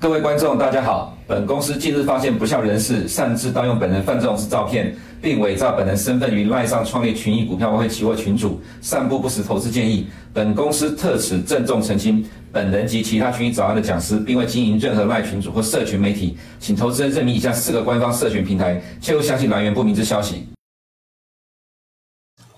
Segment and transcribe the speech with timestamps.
[0.00, 1.14] 各位观众，大家好。
[1.26, 10.06] 本公司近日发现不肖人士擅自盗用本人范仲式照片，并伪造本人身份于赖上创立群益股票外汇期货群组，散布不实投资建议。
[10.32, 20.46] 本公司特此郑重澄清，本人及其他群益早安的讲师，并未经营任何赖群组或社群媒体，请投资人认明以下四个官方社群平台，切勿相信来源不明之消息。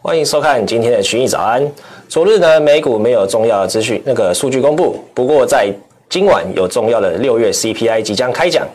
[0.01, 1.61] 欢迎收看今天的群益早安。
[2.09, 5.73] 昨日呢，美股没有重要的资讯，那个数据公布，不过在
[6.13, 8.69] 今晚有重要的六月 CPI 即将开讲，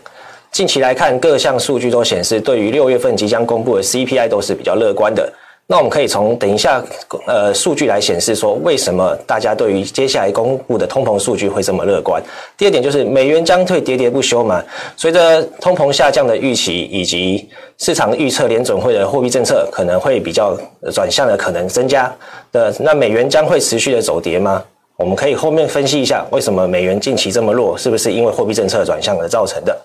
[0.52, 5.32] 近期来看各项数据都显示，对于六月份即将公布的 CPI 都是比较乐观的。
[5.68, 6.84] 那我们可以从等一下
[7.28, 12.20] 呃数据来显示说，为什么大家对于接下来公布的通膨数据会这么乐观？
[12.58, 14.64] 第二点就是美元将会喋喋不休嘛，
[14.96, 20.58] 随着通膨下降的预期以及市场预测联准会的货币政策可能会比较
[20.92, 22.12] 转向的可能增加
[22.52, 24.64] 的，那美元将会持续的走跌吗？
[24.98, 29.78] 我们可以后面分析一下，为什么美元近期这么弱，是不是因为货币政策转向而造成的？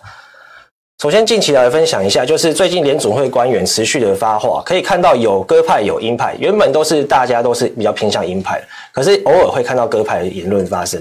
[1.02, 8.58] 首先，近期来分享一下，就是最近联总会官员持续的发话，可以看到有鸽派有鹰派，原本都是大家都是比较偏向鹰派，
[8.90, 10.98] 可是偶尔会看到鸽派的言论发生。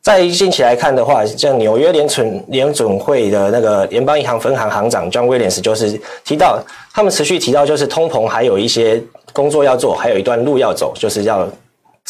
[0.00, 6.60] 在近期来看的话，像纽约联存联总会的那个联邦银行分行行长 John Williams 就是提到，
[6.92, 9.00] 他们持续提到就是通膨还有一些
[9.32, 11.48] 工作要做，还有一段路要走，就是要。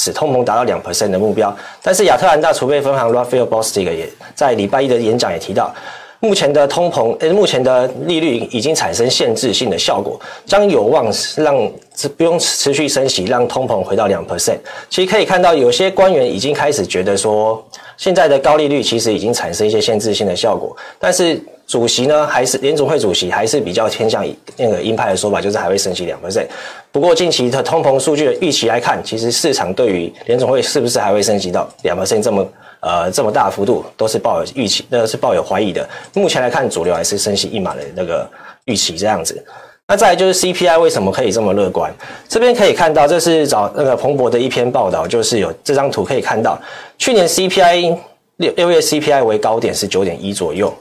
[0.03, 5.73] 使通膨达到两 percent 的目标，但是亚特兰大储备分行 Raphael Bostic 也在礼拜一的演讲也提到，
[6.19, 11.57] 目前的通膨，呃，目前的利率已经产生限制性的效果，将有望让
[12.17, 14.59] 不用持续升息，让通膨回到两 percent。
[14.91, 17.65] 其实可以看到，有些官员已经开始觉得说，
[17.97, 21.41] 现在的高利率其实已经产生一些限制性的效果，但是。
[21.67, 24.25] 主席呢，还是联总会主席，还是比较偏向
[24.57, 26.47] 那个鹰派的说法，就是还会升息两 percent。
[26.91, 32.47] 不过近期的通膨数据的预期来看，其实市场对于联总会是不是还会升息到两 percent 这么
[32.81, 35.89] 呃这么大幅度，都是抱有预期，那是抱有怀疑的。
[36.15, 38.29] 目前来看，主流还是升息一码的那个
[38.67, 39.43] 预期这样子。
[39.89, 41.93] 那再来就是 CPI 为什么可以这么乐观？
[42.29, 46.59] 这边可以看到，这是找那个彭博的一篇报道，就是有这张图可以看到，
[46.99, 47.97] 去年 CPI
[48.37, 50.73] 六六月 CPI 为高点是九点一左右。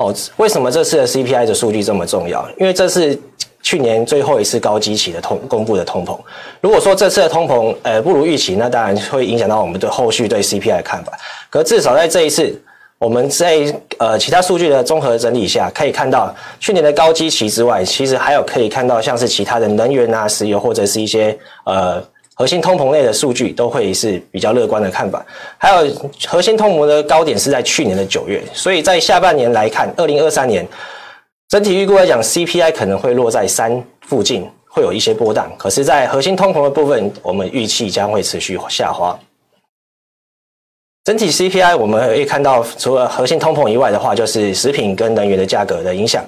[0.00, 2.48] 哦，为什么这次的 CPI 的数据这么重要？
[2.58, 3.18] 因为这是
[3.60, 6.18] 去年最后一次高基期的通公布的通膨。
[6.62, 11.12] 如果说这次的通膨呃不如预期，那当然会影响到我们对后续对 CPI 的看法。
[11.50, 12.58] 可至少在这一次，
[12.96, 13.58] 我们在
[13.98, 22.02] 呃其他数据的综合整理下，可以看到去年的高基期之外，其实还有可以看到像是其他的能源啊、石油或者是一些呃。
[22.40, 25.22] 核心通膨类的数据都会是比较乐观的看法，
[25.58, 25.94] 还有
[26.26, 30.66] 核心通膨的高点是在去年的九月，所以在下半年来看，二零二三年
[31.50, 35.52] 整体预估来讲，CPI 可能会落在三附近，会有一些波荡。
[35.58, 39.14] 可是，在核心通膨的部分，我们预期将会持续下滑。
[41.04, 46.24] 整体 CPI 我们可以看到，除了核心通膨以外的话，就是食品跟能源的价格的影响。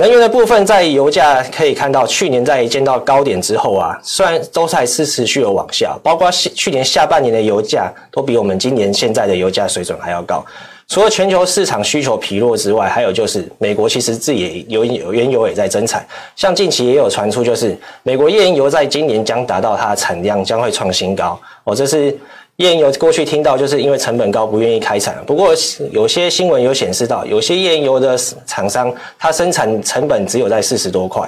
[0.00, 10.42] 能源的部分，在油价可以看到，去年在见到高点之后啊，虽然都还是持续的往下，包括去年下半年的油价都比我们今年现在的油价水准还要高。
[10.88, 16.02] 除了全球市场需求疲弱之外，还有就是美国其实自己有有原油也在增产，
[16.34, 22.18] 像近期也有传出，就是美国页岩油在今年将达到它的产量将会创新高哦，这是。
[22.60, 25.54] 页岩油过去听到就是因为成本高不愿意开采，不过
[25.92, 31.26] 有些新闻有显示到，有些页岩油的厂商它生产成本只有在四十多块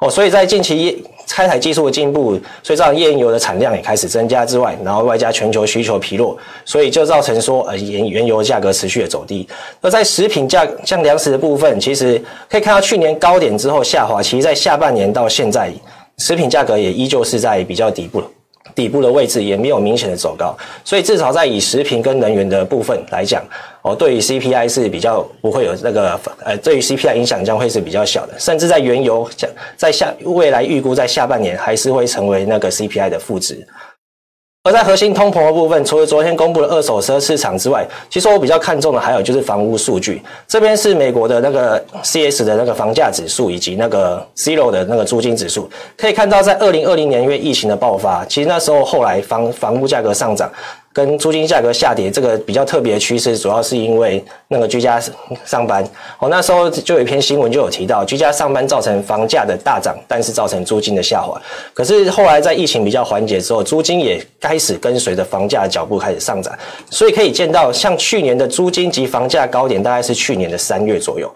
[0.00, 6.36] 哦，所以在近期开采技术的进步，所以造成页岩油的产量也开始增加之外，然后外加全球需求疲弱，
[6.66, 9.48] 所以就造成说呃原原油价格持续的走低。
[9.80, 15.72] 而在食品价像粮食的部分，其实可以看到去年高点之后下滑，其实在下半年到现在，
[16.18, 18.26] 食品价格也依旧是在比较底部了。
[18.74, 23.44] 底部的位置也没有明显的走高，所以至少在以食品跟能源的部分来讲，
[23.82, 29.28] 哦，对于 CPI 是比较不会有那个呃，对于 CPI 影响将会是比较小的，甚至在原油
[29.76, 33.66] 在下未来预估在下半年还是会成为那个 CPI 的负值。
[34.66, 40.22] 而在核心通膨的部分，除了昨天公布的二手车市场之外，其实我比较看重的还有就是房屋数据。
[40.48, 45.68] 这边是美国的那个 CS 的那个房价指数，以及那个 Zero 的那个租金指数。
[45.98, 50.50] 可以看到，在二零二零年因为疫情的爆发，其实那时候后来房房屋价格上涨。
[50.94, 55.02] 跟租金价格下跌这个比较特别的趋势，主要是因为那个居家
[55.44, 55.84] 上班。
[56.20, 61.36] 哦，那时候就有一篇新闻就有提到，居家上班造成房价的大涨，但是造成租金的下滑。
[61.72, 66.56] 可是后来在疫情比较缓解之后，租金也开始跟随着房价的脚步开始上涨。
[66.88, 71.28] 所以可以见到，像去年的租金及房价高点大概是去年的三月左右。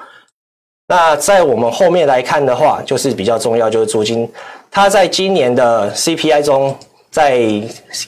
[0.87, 4.31] 那在我们后面来看的话，就是比较重要，就是租金，
[4.71, 6.77] 它在今年的 CPI 中。
[7.11, 7.37] 在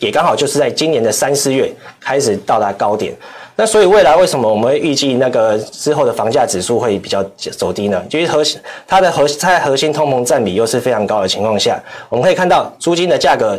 [0.00, 3.12] 也刚好就是在今年的三四月开始到达高点，
[3.56, 7.23] 那所以未来为什么我们会预计那个之后的房价指数会比较
[7.56, 8.02] 走低呢？
[8.08, 13.58] 就是核心它的核在核心通膨占比又是非常高的情况下，我们可以看到租金的价格。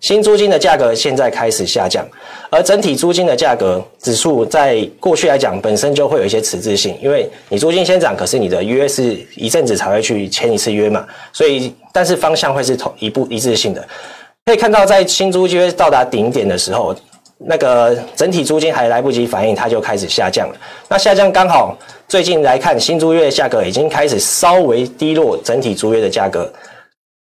[0.00, 2.02] 新租金的价格现在开始下降，
[2.48, 13.86] 而整体租金的价格指数在过去来讲本身就会有一些迟滞性，因为你租金先涨，可是你的约是一阵子才会去签一次约嘛，所以但是方向会是同一步一致性的。
[14.50, 16.92] 可以看到，在新租约到达顶点的时候，
[17.38, 20.56] 那个整体租金还来不及反应，它就开始下降了。
[20.88, 26.52] 那下降刚好最近来看，新租约的价格已经开始稍微低落，整体租约的价格。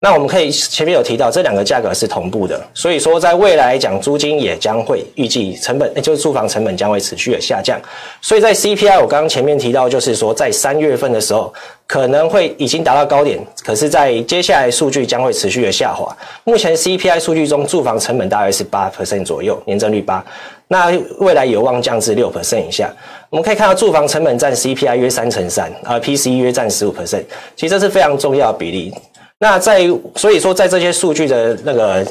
[0.01, 7.77] 那我们可以前面有提到，这两个价格是同步的，所以说在未来讲，租金也将会预计成本，就是住房成本将会持续的下降。
[8.21, 11.53] 所以在 CPI，我刚刚前面提到，就是说在三月份的时候
[11.85, 16.15] 可能会已经达到高点，可是，在接下来数据将会持续的下滑。
[16.45, 20.25] 目前 CPI 数据中，住房成本大约是八 percent 左右，年增率八，
[20.69, 22.89] 那未来有望降至六 percent 以下。
[23.29, 27.25] 我们可以看到，住房成本占 CPI 约三成三，而 PCE 约占十五 percent，
[27.57, 28.93] 其实这是非常重要比例。
[29.41, 32.05] 那在所以说，在这些数据的那个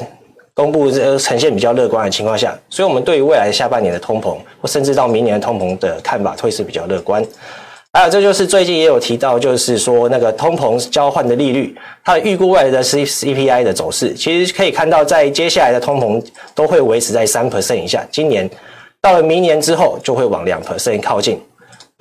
[0.55, 7.23] 公布呃呈现比较乐观的情况下，所以我们对于未来下半年的通膨，或甚至到明年的通膨的看法，会是比较乐观。
[7.93, 16.23] 还有，这就是最近也有提到，就是说那个通膨交换的利率，它的预估未来的 C CPI 的走势，其实可以看到，在接下来的通膨
[16.55, 18.49] 都会维持在三 percent 以下，今年
[18.99, 21.39] 到了明年之后，就会往两 percent 靠近。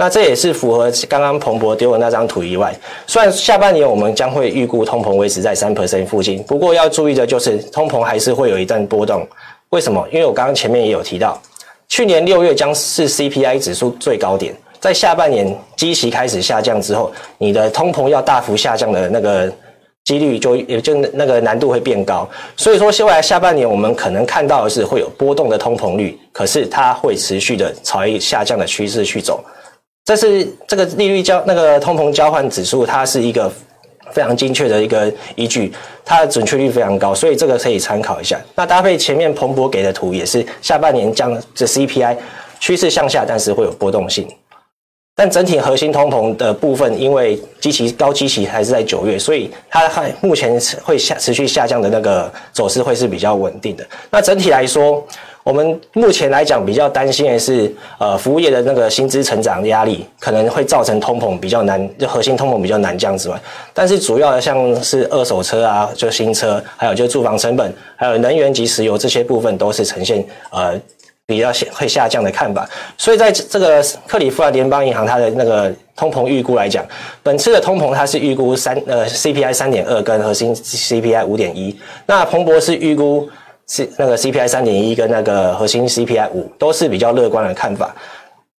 [0.00, 2.72] 那这也是符合刚刚彭博丢的那张图以外，
[3.04, 9.26] 虽然下半年我们将会预估通膨维持在三 percent 附近，不过要注意的就是通膨还是会有一段波动。
[9.70, 10.06] 为什么？
[10.12, 11.36] 因为我刚刚前面也有提到，
[11.88, 19.52] 去年六月将是 CPI 指数最高点，在下半年基期开始下降之后，你的通膨要大幅下降的那个
[20.04, 22.26] 几率就也就那个难度会变高。
[22.56, 29.44] 所以说，未来下半年我们可能看到的是会有波动的通膨率，可是它会持续的朝一下降的趋势去走。
[30.08, 33.52] 这是这个利率交那个通膨交换指数，它是一个
[34.10, 35.70] 非常精确的一个依据，
[36.02, 38.40] 它的准确率非常高，所以这个可以参考一下。
[38.54, 42.16] 那搭配前面彭博给的图，也是下半年将这 CPI
[42.58, 44.26] 趋势向下，但是会有波动性。
[45.14, 53.86] 但整体核心通膨的部分，因为基期高基期还是在九月，所以它还目前会下持续下降的那个走势会是比较稳定的。
[54.10, 55.06] 那整体来说，
[55.48, 63.40] 我们目前来讲比较担心的是，呃，服务业的那个薪资成长压力可能会造成通膨比较难，就核心通膨比较难降之外，
[63.72, 70.78] 但是主要的像是二手车啊，就新车，还有就住房成本，还有能源及石油这些部分都是呈现呃
[71.24, 72.68] 比较会下降的看法。
[72.98, 76.84] 所以在这个克里夫兰联邦银行它的那个通膨预估来讲，
[77.22, 81.74] 本次的通膨它是预估三呃 CPI 三点二跟核心 CPI 五点一，
[82.04, 83.26] 那彭博是预估。
[83.68, 87.94] 是那个 CPI 三点一跟那个核心 CPI 五都是比较乐观的看法，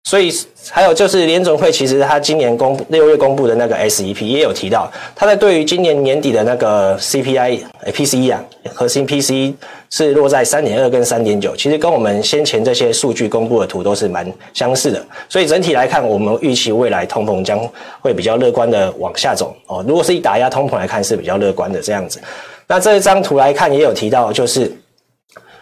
[0.03, 0.31] 所以
[0.69, 7.59] 还有就是联准会其实它今年公六月公布的那个 SEP 也有提到，它在对于今年年底的那个 CPI
[7.91, 9.53] PCE 啊，核心 PCE
[9.89, 17.59] 是落在三点二跟三点九，其实跟我们先前这些数据公布的图都是蛮相似的，所以整体来看，我们预期未来通膨将
[17.99, 19.83] 会比较乐观的往下走哦。
[19.87, 22.21] 如果是以打压通膨来看，是比较乐观的这样子。
[22.67, 24.71] 那这一张图来看也有提到，就是。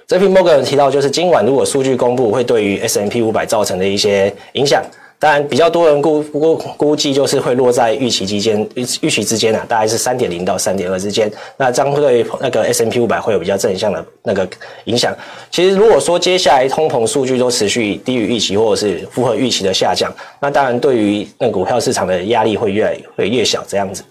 [0.07, 4.81] JP Morgan 提到，就是今晚如果数据公布，会对于 S&P 五百造成的一些影响。
[5.19, 8.69] 当然，比较多人估估估计就是会落在预期之间，
[9.01, 11.29] 预期之间啊，大概是三点零到三点二之间。
[11.57, 14.47] 那将会对那个 S&P 五百会有比较正向的那个
[14.85, 15.13] 影响。
[15.51, 20.09] 其实，如果说接下来通膨数据都持续低于预期，或者是符合预期的下降，
[20.39, 24.01] 那当然对于那股票市场的压力会越来会越小这样子。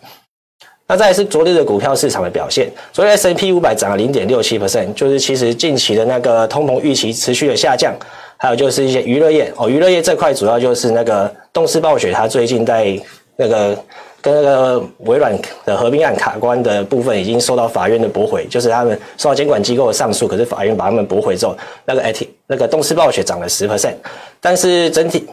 [0.88, 7.92] 那再来是昨日的股票市场的表现，昨天 S&P 五百涨了零点六七 percent，就是其实近期的那个通膨预期持续的下降，
[8.36, 12.96] 还有就是一些娱乐业哦，娱乐业这块主要就是那个动视暴雪，它最近在
[13.34, 13.76] 那个
[14.20, 23.94] 跟那个微软的合并案卡关的部分已经受到法院的驳回，就是他们受到监管机构的上诉，可是法院把他们驳回之后，那个 AT 那个动视暴雪涨了十 percent，
[24.40, 25.26] 但是整体。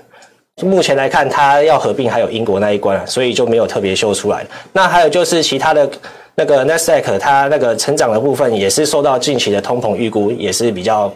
[0.61, 4.45] 目前来看，它要合并还有英国那一关，所以就没有特别秀出来。
[4.71, 5.89] 那还有就是其他的
[6.35, 11.13] 那个 Nasdaq，它那个成长的部分也是受到近期的通膨预估，也是比较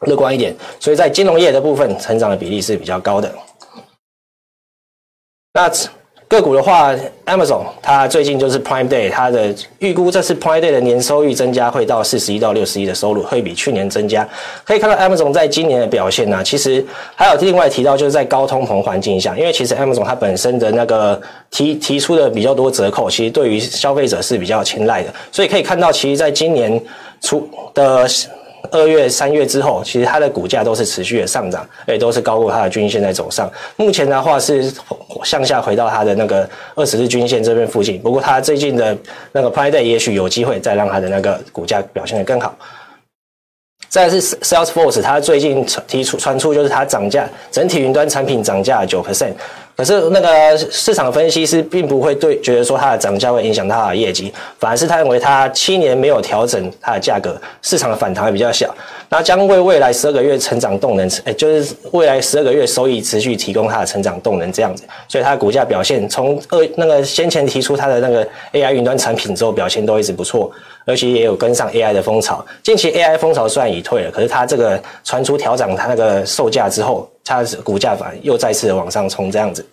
[0.00, 0.54] 乐观一点。
[0.80, 3.32] 所以在金融业的部分，成长的比例是比较高的。
[5.52, 5.70] 那。
[6.26, 6.92] 个股的话
[7.26, 14.26] ，Amazon 它最近就是 Prime Day，它的预估这次 Prime Day 的年收益增加会到四十一到六十亿的收入，会比去年增加。
[14.64, 26.82] 可以看到 Amazon 在今年的表现呢、其实还有另外提到就是在高通膨环境下，因为其实 Amazon 它本身的那个提提出的比较多折扣，其实对于消费者是比较青睐的，所以可以看到，其实在今年
[27.20, 28.08] 出的
[28.70, 33.50] 二月、三月之后，其实它的股价都是持续的上涨，也都是高过它的均线在走上。
[33.76, 34.72] 目前的话是
[35.22, 38.96] 向下回到它的那个二十日均线这边附近，不过它最近的
[39.32, 42.56] 那个 Prime Day 也许有机会再让它的那个股价表现得更好。
[43.88, 49.32] 再来是 Salesforce，它最近提出传出就是它涨价，整体云端产品涨价九 percent。
[49.76, 58.72] 可是那个市场分析师并不会对觉得说它的涨价会影响它的业绩，反而是他认为它七年没有调整它的价格，市场的反弹会比较小，
[59.08, 70.50] 那将为未来十二个月成长动能，哎，就是未来十二个月收益持续提供它的成长动能这样子，所以它的股价表现从二那个先前提出它的那个 AI 云端产品之后表现都一直不错，
[70.86, 72.44] 而且也有跟上 AI 的风潮。
[72.62, 77.08] 近期 AI 风潮虽然已退了，可是它这个传出调涨它那个售价之后。
[77.24, 79.66] 它的股价反而又再次往上冲，这样子。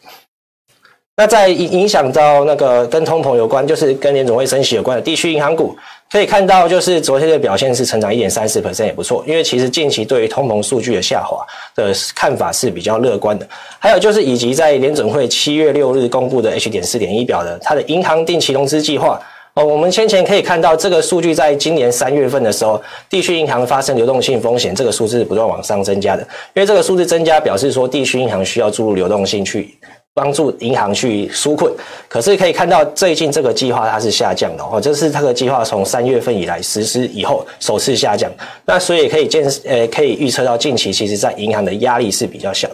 [1.17, 5.75] 那在影影响到那个跟通膨有关，就是跟联准会升息有关的地区银行股，
[6.09, 9.23] 可以看到，就是昨天的表现是成长一点三四 percent 也不错。
[9.27, 13.47] 因为其实近期对于通膨数据的下滑的看法是比较乐观的。
[13.77, 19.21] 还有就是以及在联准会七月六日公布的 H 点四点一表的它的银行定期融资计划。
[19.53, 26.21] 哦，我们先前可以看到这个数据，在今年三月份的时候，地区银行发生流动性风险，这个数字不断往上增加的。
[26.53, 29.77] 因为这个数字增加，表示说地区银行需要注入流动性去
[30.13, 31.69] 帮助银行去纾困。
[32.07, 38.31] 可是可以看到最近这个计划它是下降的哦，这是这个计划从三月份以来实施以后首次下降。
[38.65, 42.69] 那所以可以见呃可以预测到近期其实在银行的压力是比较小，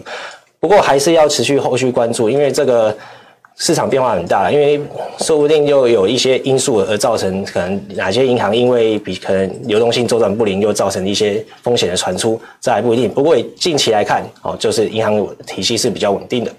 [0.59, 2.95] 不过还是要持续后续关注，因为这个。
[3.59, 4.79] 市场变化很大，因为
[5.19, 13.09] 说不定又有一些因素而造成，可能哪些银行因为比可能流动性周转不灵，又造成一些风险的传出，这还不一定。
[13.09, 16.51] 不过近期来看，哦，就是银行体系是比较稳定的。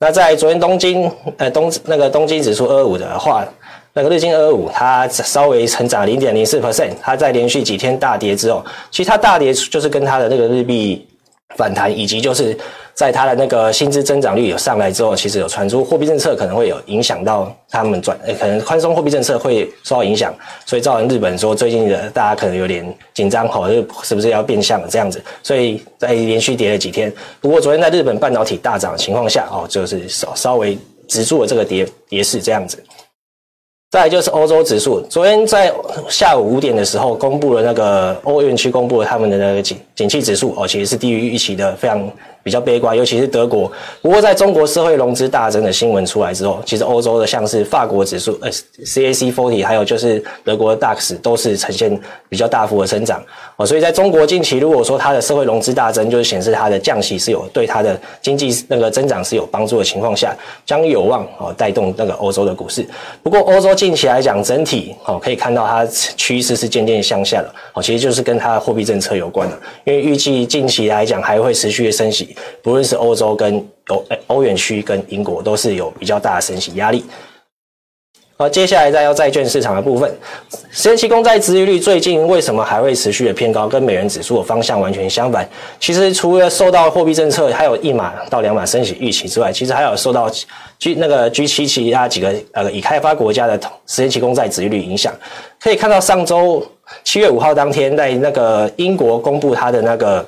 [0.00, 3.46] 那在昨天东京，呃东那个东京指数二五的话，
[3.92, 11.06] 那个日经二二五它稍微成长零点零四 percent，它在连续几天大跌之后，其实它大跌就是跟它的那个日币
[11.56, 12.56] 反弹，以及就是。
[12.96, 20.34] 在它的那个薪资增长率有上来之后，其实有传出货币政策可能会有影响到他们转，可能宽松货币政策会受到影响，
[20.64, 23.68] 所以造成日本说最近的大家可能有点紧张，吼，
[24.02, 25.22] 是不是要变相了这样子？
[25.42, 32.82] 所以在连续跌了几天，不过昨天在日本半导体大涨的情况下，哦，就是稍稍微止住了这个跌跌势这样子。
[33.90, 35.72] 再来就是欧洲指数，昨天在
[36.08, 42.10] 下午五点的时候公布了那个欧元区公布了他们的那个景景气指数哦，其实是低于预期的，非常
[42.46, 43.68] 比较悲观，尤其是德国。
[44.00, 48.48] 不过在中国社会融资大增的新闻出来之后，其实欧洲的像是法国指数呃
[48.84, 53.20] CAC forty，还有就是德国的 DAX 都是呈现比较大幅的增长
[53.56, 60.34] 哦，所以在中国近期如果说它的社会融资大增，就是显示它的降息是有对它的经济那个增长是有帮助的情况下，
[60.64, 62.84] 将有望哦带动那个欧洲的股市。
[63.22, 63.76] 不过欧洲。
[63.76, 65.84] 近期来讲，整体哦可以看到它
[66.16, 77.04] 趋势是渐渐向下的哦，其实就是跟它的货币政策有关的，因为预计近期来讲还会持续的升息，不论是欧洲跟欧欧元区跟英国都是有比较大的升息压力。
[78.38, 80.14] 好，接下来再要债券市场的部分，
[80.70, 83.66] 十年期公债殖利率最近为什么还会持续的偏高？
[83.66, 85.48] 跟美元指数的方向完全相反。
[85.80, 90.28] 其实除了受到货币政策还有一码到两码升息预期之外，其实还有受到
[90.78, 95.14] G 那个 G7 其他几个呃已开发国家的十年期公债殖利率影响。
[95.58, 96.62] 可以看到上周
[97.04, 100.22] 七月五号当天，在那个英国公布它的那个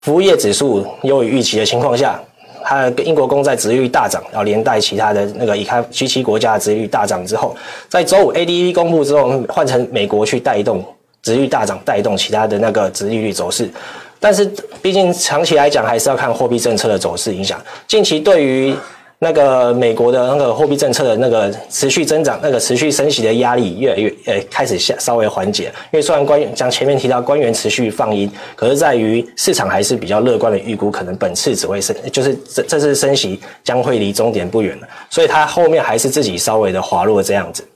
[0.00, 2.20] 服务业指数优于预期的情况下。
[2.68, 7.56] 它的英国公债殖率大涨，然后连带其他的那个已开 g 七国家的殖率大涨之后，
[7.88, 10.84] 在周五 ADP 公布之后，换成美国去带动
[11.22, 13.70] 殖利率大涨，带动其他的那个殖利率走势。
[14.18, 14.44] 但是
[14.82, 17.62] 毕竟长期来讲，还是要看货币政策的走势影响。
[17.86, 18.74] 近期对于
[19.18, 37.66] 那个美国的那个货币政策的那个持续增长，那个持续升息的压力越来越呃开始下稍微缓解，因为虽然官员将前面提到官员持续放鹰，可是在于市场还是比较乐观的预估，可能本次只会升， 就是这这次升息将会离终点不远了，所以它后面还是自己稍微的滑落这样子。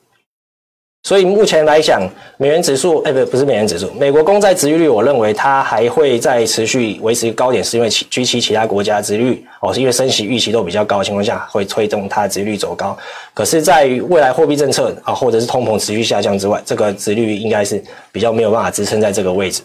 [1.03, 12.97] 所以目前来讲，美元指数，哎，不，不是美元指数，美国公债殖利率，我认为它还会再持续维持高点，是因为其居其其他国家殖利率哦，是因为升息预期都比较高的情况下，会推动它的殖率走高。
[13.33, 19.63] 可是，在未来货币政策啊，或者是通膨持续下降之外，这个殖率应该是比较没有办法支撑在这个位置。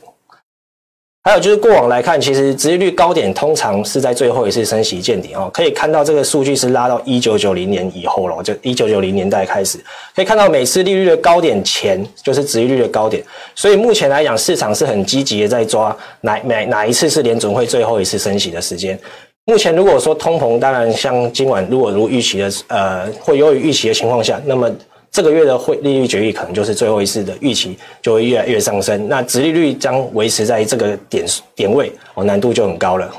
[1.27, 5.49] 还有就是过往来看，其实殖利率高点通常是在最后一次升息见顶哦。
[5.51, 9.83] 可以看到这个数据是拉到一九九零年以后了，就一九九零年代开始，
[10.15, 13.23] 可以看到每次利率的高点前就是殖利率的高点。
[13.55, 18.97] 所以目前来讲，市场是很积极的在抓哪哪哪一次是联准会最后一次升息的时间。
[19.45, 24.71] 目前如果说通膨，当然像今晚如果如预期的呃会优于预期的情况下，那么。
[25.15, 29.07] 这个月的会利率决议可能就是最后一次的预期，就会越来越上升。
[29.07, 33.09] 那殖利率将维持在这个点点位，哦，难度就很高了。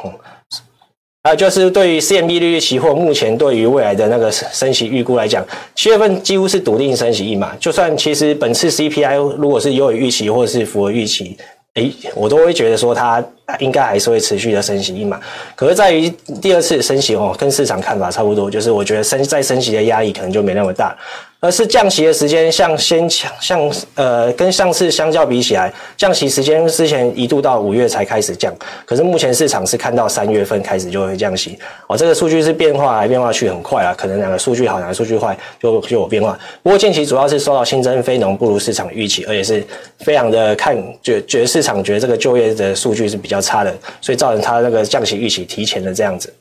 [1.25, 5.43] 还有就是对于 CMB 利率期货，目前对于未来的那个升息预估来讲，
[5.75, 7.57] 七月份几乎是笃定升息一码。
[7.59, 11.35] 就算其实本次 CPI 如果是优于预期，或者是符合预期。
[11.77, 13.23] 诶，我都会觉得说它
[13.59, 15.21] 应该还是会持续的升息一码，
[15.55, 16.09] 可是在于
[16.41, 20.97] 第二次升息哦，跟市场看法差不多，就是我觉得升再升息的压力可能就没那么大。
[21.39, 28.53] 而是降息的时间，像先强，像呃，跟上次相较比起来，降息时间之前一度到五月才开始降，
[28.87, 31.97] 可是目前市场是看到三月份开始就会降息哦。
[31.97, 36.39] 这个数据是变化来变化去很快啊，可能两个数据好，两个数据坏就就有变化。
[36.63, 39.65] 不过近期主要是受到新增非农不如市场预期，而且是
[39.99, 46.33] 非常的看觉觉得市场觉得这个就业的数据是比较差的，所以造成它那个降息预期提前的这样子。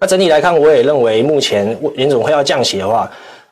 [0.00, 3.08] 那整体来看，我也认为目前联总会要降息的话。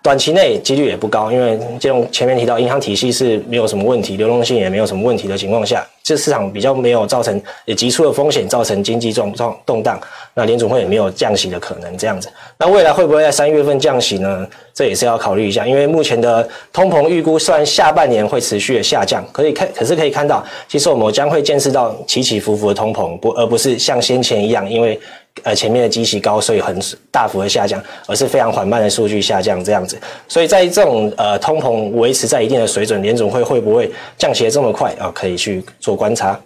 [0.07, 10.01] 短期内几率也不高，因为这种前面提到银行体系是没有什么问题，流动性也没有什么问题的情况下，这市场比较没有造成也急促的风险，造成经济状状动荡。
[10.33, 12.29] 那联储会也没有降息的可能，这样子。
[12.57, 14.47] 那未来会不会在三月份降息呢？
[14.73, 25.01] 这也是要考虑一下，因为目前的通膨预估虽然下半年会持续的下降，可以看，可是可以看到，其实我们将会见识到起起伏伏的通膨，不而不是像先前一样，因为。
[25.43, 26.77] 呃，前面的基期高，所以很
[27.11, 29.99] 大幅的下降，而是非常缓慢的数据下降这样子。
[30.27, 35.13] 所以在这种呃通膨维持在一定的水准，联总会会不会降息这么快啊？
[35.15, 36.41] 可以去做观察。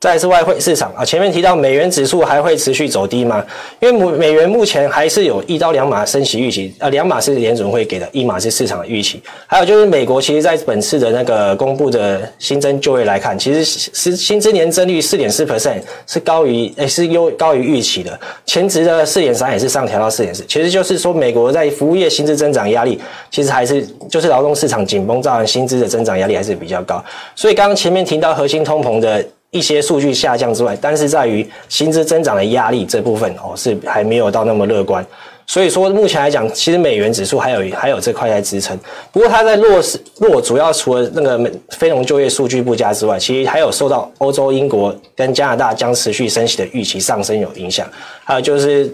[0.00, 3.44] 再来是外汇市场啊，前面提到美元指数还会持续走低吗？
[3.80, 9.22] 因为美元目前还是有一到两码升息预期啊，两码是联准会给的，一码是市场的预期。
[9.46, 22.98] 还有就是美国其实在本次的那个公布的新增就业来看，其实是薪资年增率四点四 percent 是高于诶、是优高于预期的，前值的四点三也是上调到四点四，其实就是说美国在服务业薪资增长压力
[23.30, 27.04] 其实还是就是劳动市场紧绷造成薪资的增长压力还是比较高，
[27.36, 29.22] 所以刚刚前面提到核心通膨的。
[29.50, 35.04] 一些数据下降之外，但是在于薪资增长的压力这部分哦，是还没有到那么乐观。
[35.46, 38.78] 所以说目前来讲，其实美元指数还有还有这块在支撑。
[39.10, 47.84] 不过它在弱势弱，主要除了那个美非农就业数据不佳之外，其实还有受到欧洲、英国跟加拿大将持续升息的预期上升有影响。
[48.22, 48.88] 还有就是，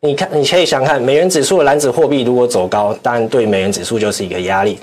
[0.00, 4.78] 你看你可以想看美元指数的篮子货币如果走高，当然对美元指数就是一个压力。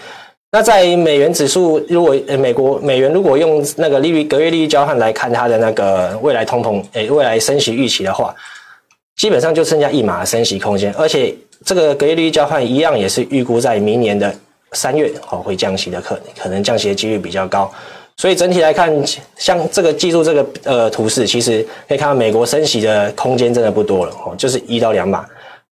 [0.55, 8.33] 那在美元指数，如果美国美元如果用那个利率隔月利率交换来看它的那个未来通膨诶未来升息预期的话，
[9.17, 14.33] 基本上就剩下一码升息空间，而且这个隔月利率交换一样也是预估在明年的
[14.71, 17.69] 三月哦会降息的可能可能降息的几率比较高，
[18.15, 18.89] 所以整体来看，
[19.35, 25.25] 像这个记住这个呃图示，其实可以看到美国升息的空间真的不多了哦，就是一到两码，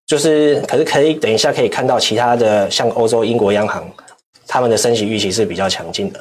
[0.06, 3.82] 就是可是可以等一下可以看到其他的像欧洲英国央行。
[4.53, 6.19] 他们的升息预期是比较强劲的。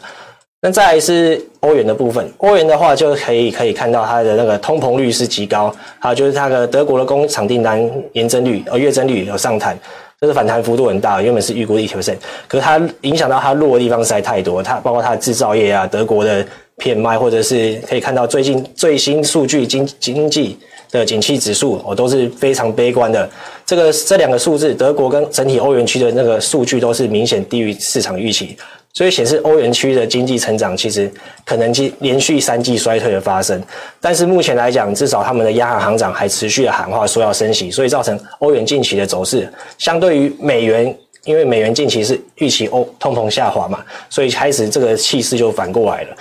[0.63, 9.79] 那再来是欧元的部分，欧元的话就可以可以看到它的那个通膨率是极高，还有就是它的德国的工厂订单年增率呃月增率有上弹，
[10.19, 12.17] 就是反弹幅度很大，原本是预估一条线
[12.49, 16.43] 可是它影响到它弱的地方实在太多，它包括它的制造业啊，德国的
[16.79, 20.59] PMI 或者是可以看到最近最新数据经经济
[20.91, 23.29] 的景气指数，我都是非常悲观的。
[23.73, 28.55] 这个这两个数字，德国跟整体欧元区的那个数据都是明显低于市场预期，
[28.93, 31.11] 所以显示欧元区的经济成长其实
[31.43, 33.59] 可能继连续三季衰退的发生。
[33.99, 46.17] 但是目前来讲，至少他们的央行行长还持续的喊话说要升息，所以造成欧元近期的走势相对于美元，因为美元近期是预期欧通膨下滑嘛，所以开始这个气势就反过来了。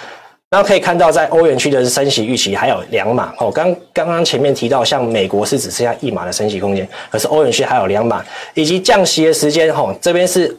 [0.54, 3.50] 那可以看到，在欧元区的升息预期还有两码哦。
[3.50, 8.22] 刚刚刚前面提到，像美国是只剩下一码的升息空间，可是欧元区还有两码，
[8.54, 10.54] 以及降息的时间哦，这边是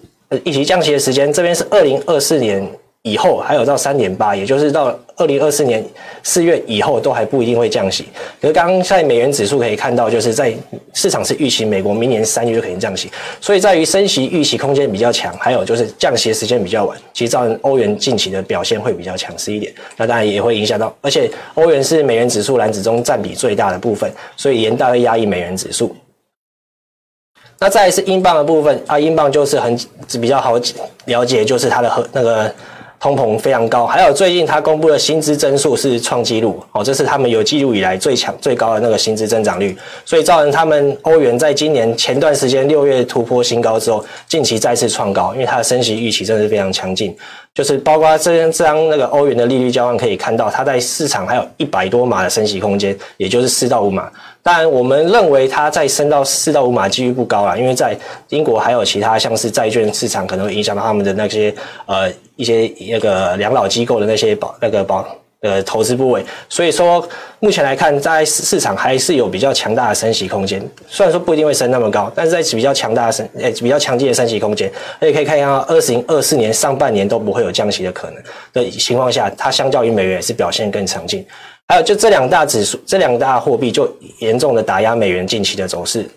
[0.44, 2.66] 以及降息的时间，这边是二零二四年。
[3.04, 5.84] 以后还有到三点八，也就是到二零二四年
[6.22, 8.06] 四月以后都还不一定会降息。
[8.40, 10.54] 可是刚刚在美元指数可以看到，就是在
[10.94, 13.10] 市场是预期美国明年三月就可以降息，
[13.40, 19.74] 所以在于升息预期空间比较强，还有就是降息的时间比较晚，其实造成欧元近期的表现会比较强势一点。
[19.96, 25.92] 那当然也会影响到，而且欧元是美元指数篮子中占比最大的部分，所以严大会压抑美元指数。
[27.58, 29.76] 那再来是英镑的部分啊，英镑就是很
[30.20, 30.56] 比较好
[31.06, 32.54] 了解，就是它的和那个。
[33.02, 47.12] 通膨非常高，还有最近他公布的薪资增速是创纪录哦，这是他们有记录以来最强最高的那个薪资增长率，所以造成他们欧元在今年前段时间六月突破新高之后，近期再次创高，因为它的升息预期真的是非常强劲。
[47.54, 54.10] 就是包括这这张那个欧元的利率交换可以看到，它在市场还有一百多码的升息空间，也就是四到五码。
[54.42, 57.96] 当然，我们认为它再升到四到五码几率不高啦，因为在
[58.30, 61.54] 英国还有其他像是债券市场可能会影响到他们的那些
[61.86, 65.06] 呃一些那个养老机构的那些保那个保。
[65.42, 67.04] 呃，投资部位，所以说
[67.40, 70.62] 目前来看，在市场还是有比较强大的升息空间。
[70.86, 74.70] 虽然说不一定会升那么高，但是在比较强大的升，呃，比较强劲的升息空间。
[75.00, 81.26] 而且可以看一下，二零二四年上半年都不会有降息的可能的情况下，它相较于美元也是表现更强劲。
[81.66, 86.08] 还有就这两大指数，这两大货币就严重的打压美元近期的走势。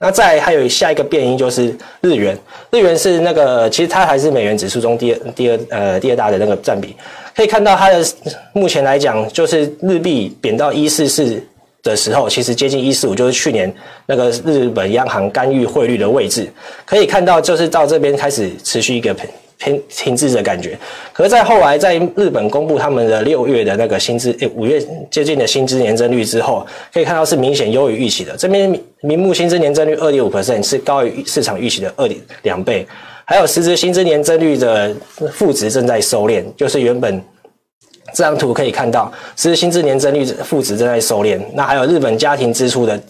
[0.00, 2.36] 那再还有下一个变因就是日元，
[2.72, 6.96] 日元是那个其实它还是美元指数中第二第二呃第二大的那个占比。
[7.34, 8.04] 可以看到，它的
[8.52, 11.42] 目前来讲，就是日币贬到一四四
[11.82, 13.72] 的时候，其实接近一四五，就是去年
[14.06, 16.48] 那个日本央行干预汇率的位置。
[16.84, 20.78] 可以看到，就是到这边开始持续一个偏偏停滞的感觉。
[21.12, 28.36] 可是，在后来，在日本公布他们的六月的那个薪资，五月接近的薪资年增率之后，可以看到是明显优于预期的。
[28.36, 32.86] 这边明目薪资年增率二点五 percent 是高于市场预期的二点两倍。
[33.32, 34.94] 还有实质薪资年增率的
[35.32, 37.18] 负值正在收敛，就是原本
[38.12, 41.40] 这张图可以看到，实质薪资年增率负值正在收敛。
[41.54, 43.00] 那还有日本家庭支出的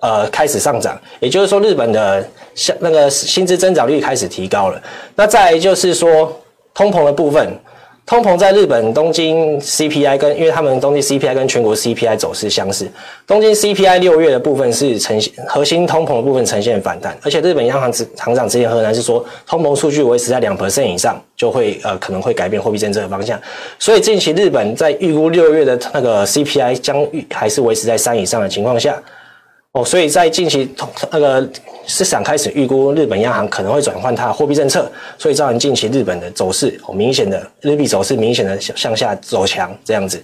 [0.00, 4.82] 呃开始上涨，也就是说日本的像那个薪资增长率开始提高了。
[5.14, 6.34] 那再就是说
[6.72, 7.46] 通膨的部分。
[8.08, 12.90] 通膨在日本东京 CPI 跟，因为他们东京 CPI 跟全国 CPI 走势相似，
[13.26, 23.38] 东京 CPI 六月的部分是呈现核心通膨的部分呈现反弹，而且日本央行行长直田河南是说，通膨数据维持在两 percent 以上，就会呃可能会改变货币政策的方向，
[23.78, 28.98] 所以近期日本在预估六月的那个 CPI 将预还是维持在三以上的情况下。
[29.72, 30.68] 哦，所以在近期
[31.10, 31.46] 那个
[31.86, 40.22] 市场开始预估日本央行可能会转换它的货币政策，所以造成近期日本的走势哦，明显的日币走势明显的向下走强这样子。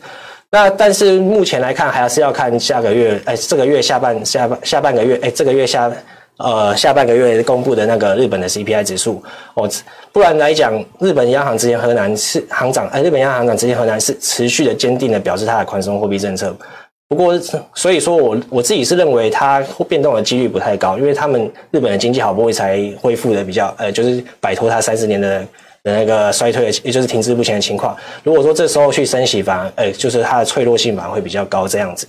[0.50, 5.92] 那但是目前来看，还是要看下个月，哎，这个月下半下半下半个月，哎，这个月下
[6.38, 9.22] 呃下半个月公布的那个日本的 CPI 指数
[9.54, 9.68] 哦，
[10.10, 16.56] 不然来讲，日本央行之前河南是行长，哎，日本央行行长之前河南是持续的坚定的表示它的宽松货币政策。
[17.06, 17.38] 不过，
[17.74, 25.40] 所以说我我自己是认为它变动的几率不太高，因为他们日本的经济好不容易才恢复的比较，呃，就是摆脱它三十年的
[25.82, 27.96] 的那个衰退，也就是停滞不前的情况。
[28.22, 32.08] 如果说这时候去升息，反而，呃，就是它的脆弱性反而会比较高，这样子。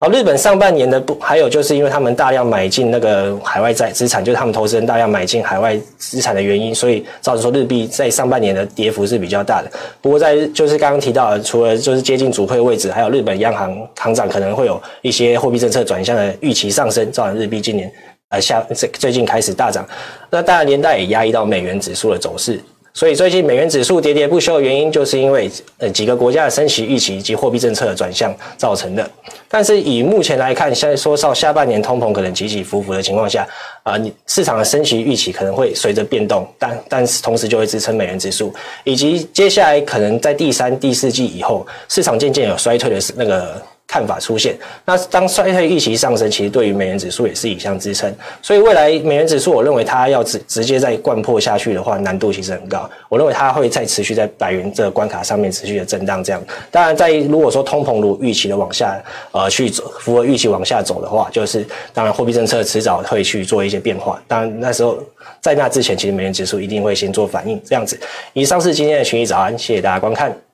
[0.00, 9.68] 好，日本上半年的不，还有就是因为他们大量买进那个海外债资产，就是他们投资人大量买进海外资产的原因，所以造成说日币在上半年的跌幅是比较大的。
[10.00, 17.92] 不过在就是刚刚提到的，除了就是接近主亏位置，还有日本央行行长可能会有一些货币政策转向的预期上升，造成日币今年
[18.28, 19.84] 呃下最最近开始大涨。
[20.30, 22.62] 那当然连带也压抑到美元指数的走势。
[22.98, 29.08] 所以最近美元指数喋喋不休的原因，就是因为呃几个国家的升息预期以及货币政策的转向造成的。
[29.48, 33.46] 但是以目前来看，现在说到下半年通膨可能起起伏伏的情况下，
[33.84, 43.62] 啊，你市场的升息预期可能会随着变动，但但是同时就会支撑美元指数，以及接下来可能在第三、第四季以后，市场渐渐有衰退的那个。
[43.88, 48.14] 看法出现，那当衰退预期上升，其实对于美元指数也是一项支撑。
[48.42, 52.88] 所以未来美元指数，我认为它要直直接再掼破下去的话，难度其实很高。
[53.08, 56.22] 我认为它会再持续在百元这个关卡上面持续的震荡。
[56.22, 64.22] 这样，当然在如果说通膨如预期的往下，呃，去走符合预期往下走的话，就是当然货币政策迟早会去做一些变化。
[64.28, 64.98] 当然那时候
[65.40, 67.58] 在那之前，其实美元指数一定会先做反应。
[67.64, 67.98] 这样子，
[68.34, 70.47] 以上是今天的群益早安，谢谢大家观看。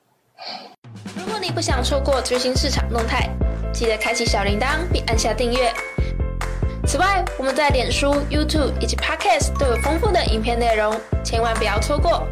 [1.55, 3.29] 不想错过最新市场动态，
[3.73, 5.71] 记得开启小铃铛并按下订阅。
[6.85, 12.27] 此外，我们在脸书、YouTube 以及 Podcast 都有丰富的影片内容，千万不要错过。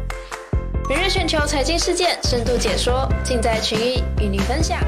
[0.90, 4.78] 每日全球财经事件深度解说，尽在群益与您分享。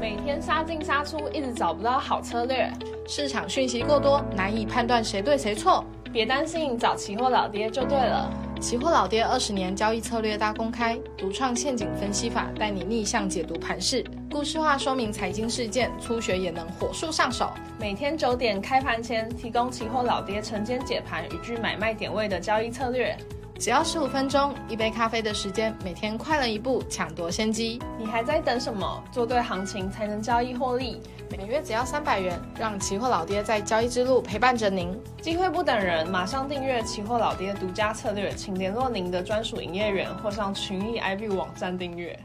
[0.00, 2.72] 每天杀进杀出，一直找不到好策略，
[3.06, 5.84] 市场讯息过多，难以判断谁对谁错。
[6.12, 8.28] 别担心，找期货老爹就对了。
[8.60, 17.50] 期货老爹二十年交易策略大公开，独创陷阱分析法，带你逆向解读盘势，故事化说明财经事件，初学也能火速上手。
[17.78, 23.16] 每天九点开盘前，提供期货老爹晨间解盘与具买卖点位的交易策略，
[23.60, 27.78] 只要十五分钟，一杯咖啡的时间，每天快了一步，抢夺先机。
[27.98, 29.04] 你还在等什么？
[29.12, 30.98] 做对行情才能交易获利。
[31.30, 34.98] 每月只要三百元，让期货老爹在交易之路陪伴着您。
[35.20, 42.18] 机会不等人，马上订阅期货老爹独家策略，请联络您的专属营业员或上群益 IB 网站订阅。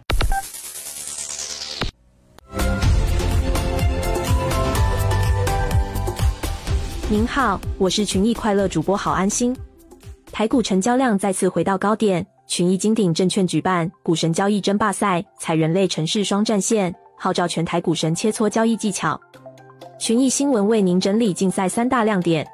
[7.09, 9.53] 您好，我是群益快乐主播郝安心。
[10.35, 19.17] 台股成交量再次回到高点，群益金鼎证券举办股神交易争霸赛，采人类程式双战线，号召全台股神切磋交易技巧。
[19.97, 22.45] 群益新闻为您整理竞赛三大亮点：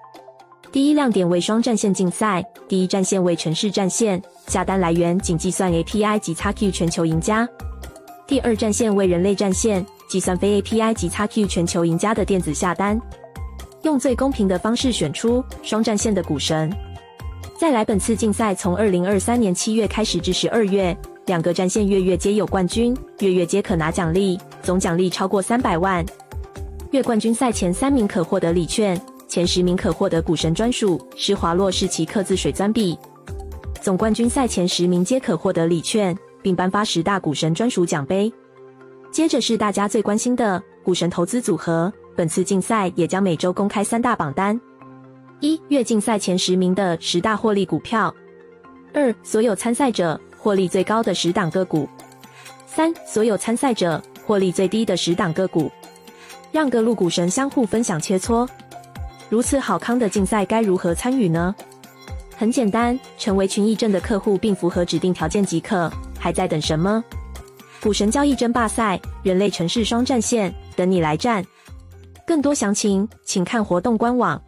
[0.71, 7.47] 第一亮点为双战线竞赛，第一战线为程式战线，下单来源仅计算 API 及 XQ 全球赢家；
[8.27, 13.01] 第二战线为人类战线，计算非 API 及 XQ 全球赢家的电子下单，
[13.81, 16.71] 用最公平的方式选出双战线的股神。
[17.61, 20.97] 再来，本次竞赛从二零二三年七月开始至十二月，
[21.27, 26.03] 两个战线月月皆有冠军，月月皆可拿奖励，总奖励超过三百万。
[26.89, 32.97] 月冠军赛前三名可获得礼券，前十名可获得股神专属施华洛世奇刻字水钻笔。
[33.79, 38.33] 总冠军赛前十名皆可获得礼券，并颁发十大股神专属奖杯。
[39.11, 44.59] 接着是大家最关心的股神投资组合，本次竞赛也将每周公开三大榜单。
[45.41, 48.13] 一月竞赛前十名的十大获利股票，
[48.93, 51.89] 二所有参赛者获利最高的十档个股，
[52.67, 55.71] 三所有参赛者获利最低的十档个股，
[56.51, 58.47] 让各路股神相互分享切磋。
[59.29, 61.55] 如此好康的竞赛该如何参与呢？
[62.37, 65.91] 很简单，成为群益证的客户并符合指定条件即可。
[66.19, 67.03] 还在等什么？
[67.81, 71.43] 股神交易争霸赛，人类城市双战线，等你来战。
[72.27, 74.39] 更多详情，请看活动官网。